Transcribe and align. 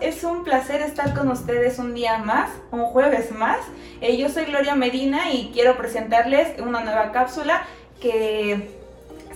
es 0.00 0.24
un 0.24 0.42
placer 0.42 0.82
estar 0.82 1.14
con 1.14 1.30
ustedes 1.30 1.78
un 1.78 1.94
día 1.94 2.18
más, 2.18 2.50
un 2.72 2.84
jueves 2.84 3.30
más. 3.30 3.58
Eh, 4.00 4.16
yo 4.16 4.28
soy 4.28 4.46
Gloria 4.46 4.74
Medina 4.74 5.30
y 5.32 5.52
quiero 5.54 5.76
presentarles 5.76 6.60
una 6.60 6.80
nueva 6.80 7.12
cápsula 7.12 7.62
que 8.00 8.70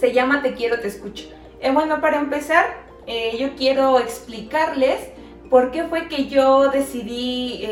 se 0.01 0.13
llama 0.13 0.43
Te 0.43 0.55
quiero, 0.55 0.81
te 0.81 0.89
escucho. 0.89 1.27
Eh, 1.61 1.71
bueno, 1.71 2.01
para 2.01 2.19
empezar, 2.19 2.67
eh, 3.07 3.37
yo 3.39 3.55
quiero 3.55 4.01
explicarles 4.01 4.99
por 5.49 5.71
qué 5.71 5.85
fue 5.85 6.09
que 6.09 6.27
yo 6.27 6.71
decidí 6.71 7.65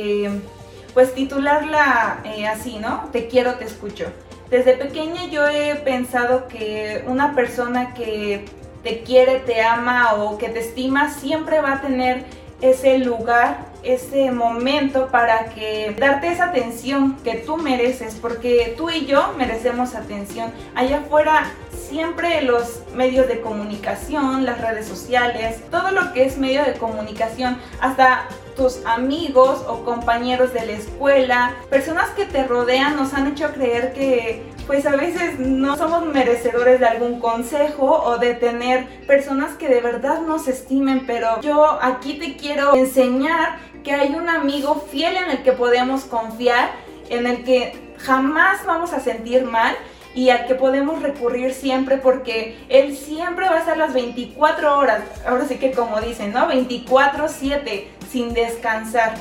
pues 0.95 1.13
titularla 1.13 2.23
así, 2.49 2.79
¿no? 2.79 3.09
Te 3.11 3.27
quiero, 3.27 3.55
te 3.55 3.65
escucho. 3.65 4.07
Desde 4.49 4.75
pequeña 4.75 5.27
yo 5.27 5.49
he 5.49 5.75
pensado 5.75 6.47
que 6.47 7.03
una 7.09 7.35
persona 7.35 7.95
que 7.95 8.45
te 8.85 9.01
quiere, 9.01 9.41
te 9.41 9.61
ama 9.61 10.15
o 10.15 10.39
que 10.39 10.51
te 10.51 10.61
estima 10.61 11.11
siempre 11.11 11.61
va 11.61 11.73
a 11.73 11.81
tener 11.81 12.44
ese 12.61 12.99
lugar, 12.99 13.67
ese 13.83 14.31
momento 14.31 15.09
para 15.09 15.47
que 15.47 15.95
darte 15.99 16.33
esa 16.33 16.47
atención 16.47 17.17
que 17.23 17.35
tú 17.37 17.57
mereces, 17.57 18.15
porque 18.15 18.75
tú 18.77 18.91
y 18.91 19.07
yo 19.07 19.35
merecemos 19.37 19.95
atención. 19.95 20.53
Allá 20.75 20.99
afuera 20.99 21.53
siempre 21.89 22.43
los 22.43 22.83
medios 22.95 23.29
de 23.29 23.41
comunicación, 23.41 24.45
las 24.45 24.61
redes 24.61 24.87
sociales, 24.87 25.61
todo 25.71 25.91
lo 25.91 26.13
que 26.13 26.25
es 26.25 26.39
medio 26.39 26.65
de 26.65 26.75
comunicación, 26.75 27.59
hasta 27.81 28.27
tus 28.57 28.85
amigos 28.87 29.65
o 29.69 29.85
compañeros 29.85 30.53
de 30.53 30.67
la 30.67 30.73
escuela, 30.73 31.55
personas 31.71 32.11
que 32.11 32.25
te 32.25 32.45
rodean 32.45 32.97
nos 32.97 33.15
han 33.15 33.27
hecho 33.29 33.53
creer 33.53 33.93
que 33.93 34.43
pues 34.67 34.87
a 34.87 34.97
veces 34.97 35.39
no 35.39 35.77
somos 35.77 36.07
merecedores 36.07 36.81
de 36.81 36.87
algún 36.87 37.21
consejo 37.21 38.03
o 38.05 38.19
de 38.19 38.35
tener 38.35 38.87
personas 39.07 39.55
que 39.57 39.69
de 39.69 39.81
verdad 39.81 40.23
nos 40.23 40.49
estimen, 40.49 41.07
pero 41.07 41.41
yo 41.43 41.79
aquí 41.83 42.19
te 42.19 42.37
quiero 42.37 42.75
enseñar 42.75 43.59
que 43.83 43.93
hay 43.93 44.15
un 44.15 44.29
amigo 44.29 44.87
fiel 44.91 45.17
en 45.17 45.31
el 45.31 45.43
que 45.43 45.53
podemos 45.53 46.05
confiar, 46.05 46.71
en 47.11 47.27
el 47.27 47.45
que 47.45 47.95
jamás 47.99 48.65
vamos 48.65 48.93
a 48.93 49.01
sentir 49.01 49.45
mal 49.45 49.77
y 50.15 50.31
al 50.31 50.47
que 50.47 50.55
podemos 50.55 51.03
recurrir 51.03 51.53
siempre 51.53 51.99
porque 51.99 52.57
él 52.69 52.97
siempre 52.97 53.49
va 53.49 53.57
a 53.57 53.59
estar 53.59 53.77
las 53.77 53.93
24 53.93 54.79
horas, 54.79 55.03
ahora 55.27 55.47
sí 55.47 55.57
que 55.57 55.73
como 55.73 56.01
dicen, 56.01 56.33
¿no? 56.33 56.49
24/7 56.49 57.89
sin 58.11 58.33
descansar. 58.33 59.15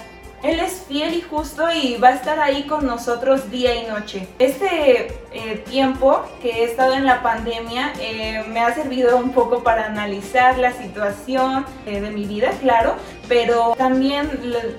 Él 0.44 0.60
es 0.60 0.84
fiel 0.90 1.14
y 1.14 1.22
justo 1.22 1.64
y 1.72 1.96
va 1.96 2.10
a 2.10 2.16
estar 2.16 2.38
ahí 2.38 2.64
con 2.64 2.86
nosotros 2.86 3.50
día 3.50 3.76
y 3.76 3.88
noche. 3.88 4.28
Este 4.40 5.08
eh, 5.32 5.64
tiempo 5.70 6.22
que 6.42 6.50
he 6.50 6.64
estado 6.66 6.96
en 6.96 7.06
la 7.06 7.24
pandemia 7.24 7.94
eh, 7.98 8.44
me 8.50 8.60
ha 8.60 8.76
servido 8.76 9.16
un 9.16 9.32
poco 9.32 9.64
para 9.64 9.86
analizar 9.86 10.58
la 10.58 10.74
situación 10.74 11.66
eh, 11.86 12.02
de 12.02 12.12
mi 12.12 12.26
vida, 12.26 12.52
claro, 12.60 12.96
pero 13.30 13.74
también 13.78 14.30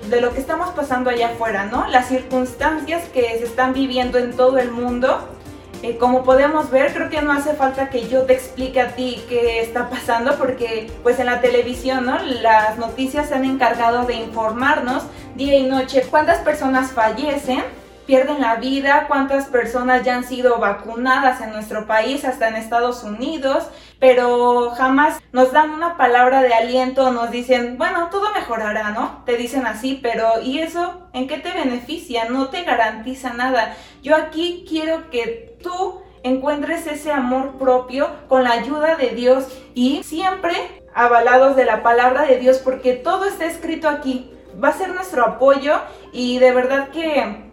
de 0.07 0.21
lo 0.21 0.33
que 0.33 0.39
estamos 0.39 0.69
pasando 0.69 1.09
allá 1.09 1.29
afuera, 1.29 1.65
¿no? 1.65 1.87
Las 1.87 2.09
circunstancias 2.09 3.03
que 3.11 3.23
se 3.23 3.45
están 3.45 3.73
viviendo 3.73 4.19
en 4.19 4.37
todo 4.37 4.59
el 4.59 4.69
mundo 4.69 5.34
eh, 5.83 5.97
como 5.97 6.23
podemos 6.23 6.69
ver, 6.71 6.93
creo 6.93 7.09
que 7.09 7.21
no 7.21 7.31
hace 7.31 7.53
falta 7.53 7.89
que 7.89 8.07
yo 8.07 8.23
te 8.23 8.33
explique 8.33 8.81
a 8.81 8.95
ti 8.95 9.23
qué 9.29 9.61
está 9.61 9.89
pasando 9.89 10.37
porque 10.37 10.91
pues 11.03 11.19
en 11.19 11.27
la 11.27 11.41
televisión, 11.41 12.05
¿no? 12.05 12.17
Las 12.19 12.77
noticias 12.77 13.29
se 13.29 13.35
han 13.35 13.45
encargado 13.45 14.05
de 14.05 14.15
informarnos 14.15 15.03
día 15.35 15.55
y 15.55 15.63
noche 15.67 16.03
cuántas 16.09 16.39
personas 16.39 16.91
fallecen 16.91 17.63
pierden 18.05 18.41
la 18.41 18.55
vida, 18.55 19.05
cuántas 19.07 19.45
personas 19.45 20.03
ya 20.03 20.15
han 20.15 20.23
sido 20.23 20.59
vacunadas 20.59 21.41
en 21.41 21.51
nuestro 21.51 21.87
país, 21.87 22.23
hasta 22.23 22.47
en 22.47 22.55
Estados 22.55 23.03
Unidos, 23.03 23.67
pero 23.99 24.71
jamás 24.71 25.19
nos 25.31 25.51
dan 25.51 25.71
una 25.71 25.97
palabra 25.97 26.41
de 26.41 26.53
aliento, 26.53 27.11
nos 27.11 27.31
dicen, 27.31 27.77
bueno, 27.77 28.09
todo 28.11 28.31
mejorará, 28.33 28.91
¿no? 28.91 29.23
Te 29.25 29.37
dicen 29.37 29.65
así, 29.65 29.99
pero 30.01 30.41
¿y 30.41 30.59
eso 30.59 31.07
en 31.13 31.27
qué 31.27 31.37
te 31.37 31.51
beneficia? 31.51 32.25
No 32.25 32.49
te 32.49 32.63
garantiza 32.63 33.33
nada. 33.33 33.75
Yo 34.03 34.15
aquí 34.15 34.65
quiero 34.67 35.09
que 35.09 35.54
tú 35.65 36.01
encuentres 36.21 36.85
ese 36.85 37.11
amor 37.11 37.53
propio 37.53 38.07
con 38.29 38.43
la 38.43 38.51
ayuda 38.51 38.95
de 38.95 39.09
Dios 39.09 39.47
y 39.73 40.03
siempre 40.03 40.53
avalados 40.93 41.55
de 41.55 41.65
la 41.65 41.81
palabra 41.81 42.23
de 42.23 42.37
Dios 42.37 42.59
porque 42.59 42.93
todo 42.93 43.25
está 43.25 43.45
escrito 43.45 43.89
aquí. 43.89 44.31
Va 44.63 44.69
a 44.69 44.73
ser 44.73 44.93
nuestro 44.93 45.25
apoyo 45.25 45.73
y 46.13 46.37
de 46.37 46.51
verdad 46.53 46.89
que 46.89 47.45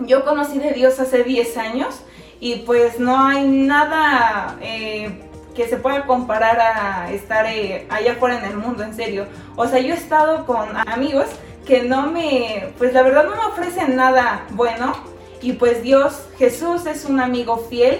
yo 0.00 0.24
conocí 0.24 0.58
de 0.58 0.72
Dios 0.72 1.00
hace 1.00 1.24
10 1.24 1.56
años 1.56 2.02
y 2.38 2.56
pues 2.56 3.00
no 3.00 3.26
hay 3.26 3.46
nada 3.48 4.56
eh, 4.60 5.28
que 5.56 5.66
se 5.66 5.76
pueda 5.76 6.06
comparar 6.06 6.60
a 6.60 7.10
estar 7.10 7.46
eh, 7.46 7.86
allá 7.90 8.12
afuera 8.12 8.38
en 8.38 8.44
el 8.44 8.56
mundo, 8.56 8.84
en 8.84 8.94
serio. 8.94 9.26
O 9.56 9.66
sea, 9.66 9.80
yo 9.80 9.92
he 9.92 9.96
estado 9.96 10.46
con 10.46 10.76
amigos 10.88 11.26
que 11.66 11.82
no 11.82 12.06
me, 12.12 12.72
pues 12.78 12.92
la 12.92 13.02
verdad 13.02 13.24
no 13.24 13.34
me 13.34 13.44
ofrecen 13.46 13.96
nada 13.96 14.46
bueno 14.50 15.15
y 15.42 15.52
pues 15.54 15.82
Dios, 15.82 16.22
Jesús 16.38 16.86
es 16.86 17.04
un 17.04 17.20
amigo 17.20 17.66
fiel 17.68 17.98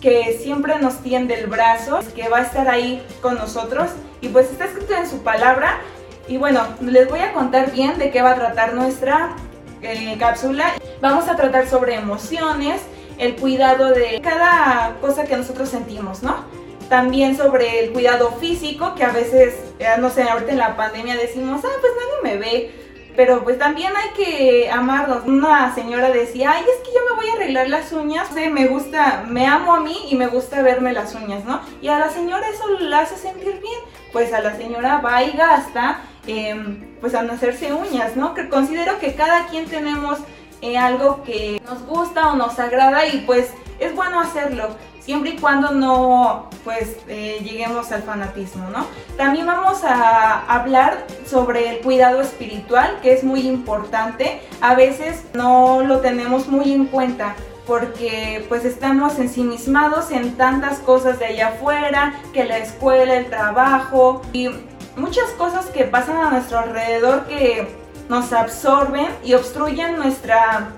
que 0.00 0.38
siempre 0.42 0.78
nos 0.78 0.98
tiende 0.98 1.34
el 1.40 1.46
brazo, 1.46 2.00
que 2.14 2.28
va 2.28 2.38
a 2.38 2.42
estar 2.42 2.68
ahí 2.68 3.02
con 3.22 3.36
nosotros 3.36 3.88
y 4.20 4.28
pues 4.28 4.50
está 4.50 4.66
escrito 4.66 4.94
en 4.94 5.08
su 5.08 5.22
palabra. 5.22 5.80
Y 6.28 6.36
bueno, 6.36 6.62
les 6.82 7.08
voy 7.08 7.20
a 7.20 7.32
contar 7.32 7.70
bien 7.72 7.98
de 7.98 8.10
qué 8.10 8.20
va 8.20 8.32
a 8.32 8.34
tratar 8.34 8.74
nuestra 8.74 9.34
eh, 9.80 10.16
cápsula. 10.18 10.74
Vamos 11.00 11.28
a 11.28 11.36
tratar 11.36 11.68
sobre 11.68 11.94
emociones, 11.94 12.82
el 13.18 13.36
cuidado 13.36 13.90
de 13.90 14.20
cada 14.22 14.96
cosa 15.00 15.24
que 15.24 15.36
nosotros 15.36 15.70
sentimos, 15.70 16.22
¿no? 16.22 16.44
También 16.88 17.36
sobre 17.36 17.84
el 17.84 17.92
cuidado 17.92 18.30
físico, 18.32 18.94
que 18.94 19.04
a 19.04 19.10
veces, 19.10 19.54
no 19.98 20.10
sé, 20.10 20.24
ahorita 20.24 20.52
en 20.52 20.58
la 20.58 20.76
pandemia 20.76 21.16
decimos, 21.16 21.62
ah, 21.64 21.76
pues 21.80 21.92
nadie 21.96 22.36
me 22.36 22.44
ve. 22.44 22.83
Pero 23.16 23.44
pues 23.44 23.58
también 23.58 23.92
hay 23.96 24.10
que 24.10 24.70
amarnos. 24.70 25.24
Una 25.26 25.74
señora 25.74 26.10
decía, 26.10 26.52
ay, 26.52 26.62
es 26.62 26.86
que 26.86 26.94
yo 26.94 27.00
me 27.08 27.16
voy 27.16 27.30
a 27.30 27.34
arreglar 27.34 27.68
las 27.68 27.92
uñas. 27.92 28.28
me 28.32 28.66
gusta, 28.66 29.24
me 29.28 29.46
amo 29.46 29.74
a 29.74 29.80
mí 29.80 29.96
y 30.10 30.16
me 30.16 30.26
gusta 30.26 30.62
verme 30.62 30.92
las 30.92 31.14
uñas, 31.14 31.44
¿no? 31.44 31.60
Y 31.80 31.88
a 31.88 31.98
la 31.98 32.10
señora 32.10 32.48
eso 32.48 32.68
la 32.80 33.00
hace 33.00 33.16
sentir 33.16 33.60
bien. 33.60 33.80
Pues 34.12 34.32
a 34.32 34.40
la 34.40 34.56
señora 34.56 34.98
va 34.98 35.22
y 35.22 35.32
gasta, 35.32 36.00
em, 36.26 36.96
pues 37.00 37.14
a 37.14 37.20
hacerse 37.20 37.72
uñas, 37.72 38.16
¿no? 38.16 38.34
Que 38.34 38.48
considero 38.48 38.98
que 38.98 39.14
cada 39.14 39.46
quien 39.46 39.66
tenemos 39.66 40.18
eh, 40.60 40.78
algo 40.78 41.22
que 41.24 41.60
nos 41.64 41.84
gusta 41.84 42.32
o 42.32 42.36
nos 42.36 42.58
agrada 42.58 43.06
y 43.06 43.18
pues 43.26 43.50
es 43.78 43.94
bueno 43.94 44.20
hacerlo 44.20 44.68
siempre 45.00 45.32
y 45.32 45.36
cuando 45.36 45.72
no 45.72 46.48
pues 46.64 46.96
lleguemos 47.06 47.92
al 47.92 48.02
fanatismo, 48.02 48.68
¿no? 48.70 48.86
También 49.16 49.46
vamos 49.46 49.84
a 49.84 50.40
hablar 50.46 51.06
sobre 51.26 51.68
el 51.70 51.80
cuidado 51.80 52.20
espiritual, 52.20 52.98
que 53.02 53.12
es 53.12 53.22
muy 53.22 53.46
importante. 53.46 54.40
A 54.60 54.74
veces 54.74 55.24
no 55.34 55.82
lo 55.82 56.00
tenemos 56.00 56.48
muy 56.48 56.72
en 56.72 56.86
cuenta 56.86 57.36
porque 57.66 58.44
pues 58.48 58.64
estamos 58.64 59.18
ensimismados 59.18 60.10
en 60.10 60.36
tantas 60.36 60.78
cosas 60.80 61.18
de 61.18 61.26
allá 61.26 61.48
afuera, 61.48 62.14
que 62.32 62.44
la 62.44 62.58
escuela, 62.58 63.14
el 63.14 63.30
trabajo 63.30 64.22
y 64.32 64.50
muchas 64.96 65.30
cosas 65.32 65.66
que 65.66 65.84
pasan 65.84 66.18
a 66.18 66.30
nuestro 66.30 66.58
alrededor 66.58 67.26
que 67.26 67.68
nos 68.08 68.32
absorben 68.32 69.08
y 69.24 69.34
obstruyen 69.34 69.96
nuestra 69.96 70.68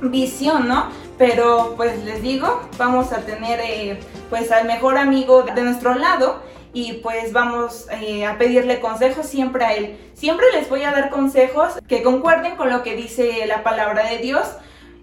visión, 0.00 0.68
¿no? 0.68 0.88
Pero 1.16 1.74
pues 1.76 2.02
les 2.04 2.22
digo, 2.22 2.62
vamos 2.76 3.12
a 3.12 3.18
tener 3.18 3.60
eh, 3.60 4.00
pues 4.32 4.50
al 4.50 4.66
mejor 4.66 4.96
amigo 4.96 5.42
de 5.42 5.62
nuestro 5.62 5.94
lado 5.94 6.42
y 6.72 6.94
pues 6.94 7.34
vamos 7.34 7.86
eh, 7.90 8.24
a 8.24 8.38
pedirle 8.38 8.80
consejos 8.80 9.26
siempre 9.26 9.62
a 9.62 9.74
él. 9.74 9.98
Siempre 10.14 10.46
les 10.54 10.70
voy 10.70 10.84
a 10.84 10.90
dar 10.90 11.10
consejos 11.10 11.74
que 11.86 12.02
concuerden 12.02 12.56
con 12.56 12.70
lo 12.70 12.82
que 12.82 12.96
dice 12.96 13.44
la 13.46 13.62
palabra 13.62 14.08
de 14.08 14.20
Dios. 14.20 14.46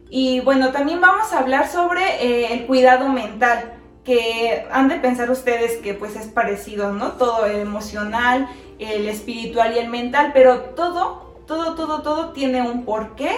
Y 0.10 0.40
bueno, 0.40 0.72
también 0.72 1.00
vamos 1.00 1.31
a 1.31 1.38
hablar 1.38 1.70
sobre 1.70 2.02
eh, 2.26 2.54
el 2.54 2.66
cuidado 2.66 3.08
mental, 3.10 3.76
que 4.04 4.66
han 4.72 4.88
de 4.88 4.96
pensar 4.96 5.30
ustedes 5.30 5.78
que 5.78 5.94
pues 5.94 6.16
es 6.16 6.26
parecido, 6.26 6.92
¿no? 6.92 7.12
Todo 7.12 7.46
el 7.46 7.58
emocional, 7.58 8.50
el 8.80 9.08
espiritual 9.08 9.76
y 9.76 9.78
el 9.78 9.90
mental, 9.90 10.31
pero 10.34 10.62
todo 10.76 11.30
todo, 11.46 11.76
todo, 11.76 12.02
todo 12.02 12.30
tiene 12.31 12.62
un 12.62 12.84
porqué 12.84 13.31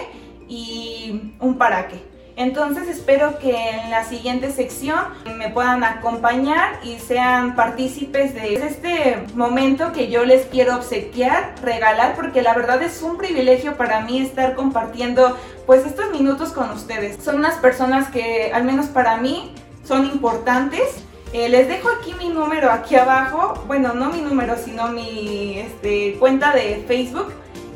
y 0.48 1.34
un 1.38 1.58
para 1.58 1.88
qué. 1.88 2.11
Entonces 2.36 2.88
espero 2.88 3.38
que 3.38 3.54
en 3.70 3.90
la 3.90 4.04
siguiente 4.04 4.50
sección 4.52 4.98
me 5.36 5.50
puedan 5.50 5.84
acompañar 5.84 6.80
y 6.82 6.98
sean 6.98 7.54
partícipes 7.54 8.34
de 8.34 8.54
este 8.54 9.22
momento 9.34 9.92
que 9.92 10.08
yo 10.08 10.24
les 10.24 10.46
quiero 10.46 10.76
obsequiar, 10.76 11.54
regalar, 11.62 12.14
porque 12.16 12.40
la 12.40 12.54
verdad 12.54 12.82
es 12.82 13.02
un 13.02 13.18
privilegio 13.18 13.76
para 13.76 14.00
mí 14.00 14.20
estar 14.20 14.54
compartiendo 14.54 15.36
pues 15.66 15.84
estos 15.84 16.10
minutos 16.10 16.52
con 16.52 16.70
ustedes. 16.70 17.22
Son 17.22 17.36
unas 17.36 17.56
personas 17.56 18.08
que 18.08 18.50
al 18.52 18.64
menos 18.64 18.86
para 18.86 19.18
mí 19.18 19.52
son 19.84 20.06
importantes. 20.06 21.04
Eh, 21.34 21.48
les 21.48 21.68
dejo 21.68 21.88
aquí 21.88 22.14
mi 22.18 22.28
número 22.28 22.70
aquí 22.70 22.94
abajo, 22.94 23.54
bueno 23.66 23.94
no 23.94 24.10
mi 24.10 24.20
número 24.20 24.56
sino 24.62 24.88
mi 24.88 25.58
este, 25.58 26.16
cuenta 26.18 26.52
de 26.52 26.84
Facebook 26.86 27.32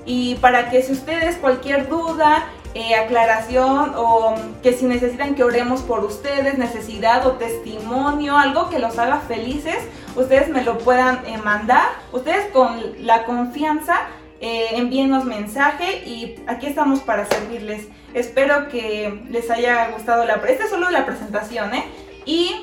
y 0.07 0.37
para 0.37 0.71
que 0.71 0.83
si 0.83 0.93
ustedes 0.93 1.37
cualquier 1.37 1.89
duda, 1.89 2.47
eh, 2.79 2.95
aclaración 2.95 3.95
o 3.97 4.35
que 4.63 4.75
si 4.75 4.85
necesitan 4.85 5.35
que 5.35 5.43
oremos 5.43 5.81
por 5.81 6.05
ustedes, 6.05 6.59
necesidad 6.59 7.27
o 7.27 7.33
testimonio, 7.33 8.37
algo 8.37 8.69
que 8.69 8.79
los 8.79 8.99
haga 8.99 9.21
felices, 9.21 9.79
ustedes 10.15 10.51
me 10.51 10.63
lo 10.63 10.77
puedan 10.77 11.25
eh, 11.25 11.39
mandar. 11.43 11.87
Ustedes 12.13 12.53
con 12.53 12.79
la 13.01 13.25
confianza 13.25 13.95
eh, 14.43 14.73
envíenos 14.73 15.25
mensaje 15.25 16.07
y 16.07 16.35
aquí 16.49 16.67
estamos 16.67 17.01
para 17.01 17.25
servirles. 17.25 17.89
Espero 18.13 18.69
que 18.69 19.23
les 19.31 19.51
haya 19.51 19.89
gustado 19.93 20.27
la... 20.27 20.35
Esta 20.35 20.65
es 20.65 20.69
solo 20.69 20.91
la 20.91 21.07
presentación, 21.07 21.73
¿eh? 21.73 21.85
Y 22.27 22.63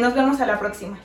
nos 0.00 0.14
vemos 0.14 0.40
a 0.40 0.46
la 0.46 0.58
próxima. 0.58 0.98